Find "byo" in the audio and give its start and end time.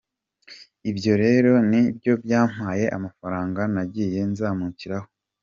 1.97-2.13